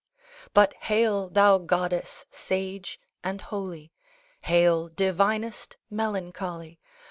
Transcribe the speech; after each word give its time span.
But, 0.55 0.73
hail! 0.85 1.29
thou 1.29 1.59
Goddess 1.59 2.25
sage 2.31 2.99
and 3.23 3.39
holy! 3.39 3.91
Hail, 4.45 4.87
divinest 4.89 5.77
Melancholy! 5.91 6.79